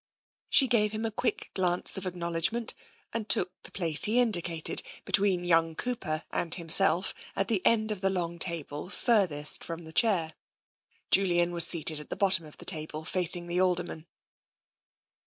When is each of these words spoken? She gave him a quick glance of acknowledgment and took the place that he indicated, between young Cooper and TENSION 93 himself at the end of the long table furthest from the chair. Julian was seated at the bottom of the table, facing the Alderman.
She 0.49 0.67
gave 0.67 0.93
him 0.93 1.05
a 1.05 1.11
quick 1.11 1.51
glance 1.53 1.95
of 1.95 2.07
acknowledgment 2.07 2.73
and 3.13 3.29
took 3.29 3.51
the 3.61 3.71
place 3.71 3.99
that 4.01 4.05
he 4.07 4.19
indicated, 4.19 4.81
between 5.05 5.43
young 5.43 5.75
Cooper 5.75 6.23
and 6.31 6.51
TENSION 6.51 6.63
93 6.63 6.63
himself 6.63 7.13
at 7.35 7.47
the 7.49 7.63
end 7.63 7.91
of 7.91 8.01
the 8.01 8.09
long 8.09 8.39
table 8.39 8.89
furthest 8.89 9.63
from 9.63 9.83
the 9.83 9.93
chair. 9.93 10.33
Julian 11.11 11.51
was 11.51 11.67
seated 11.67 11.99
at 11.99 12.09
the 12.09 12.15
bottom 12.15 12.47
of 12.47 12.57
the 12.57 12.65
table, 12.65 13.05
facing 13.05 13.45
the 13.45 13.61
Alderman. 13.61 14.07